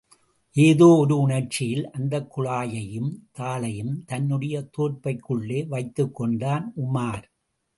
[0.53, 7.23] ஏதோ ஒரு உணர்ச்சியில், அந்தக் குழாயையும் தாளையும், தன்னுடைய தோற்பைக்குள்ளே வைத்துக் கொண்டான் உமார்.